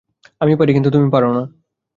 [0.41, 1.43] আমি পারি, কিন্তু তুমি পারবে না।